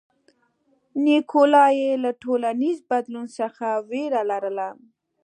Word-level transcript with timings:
نیکولای 1.05 1.75
له 2.03 2.11
ټولنیز 2.21 2.77
بدلون 2.89 3.25
څخه 3.37 3.67
وېره 3.89 4.21
لرله. 4.31 4.69